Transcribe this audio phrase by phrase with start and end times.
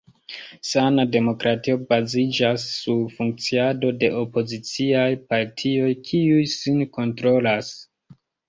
[0.67, 7.73] Sana demokratio baziĝas sur funkciado de opoziciaj partioj, kiuj sin kontrolas.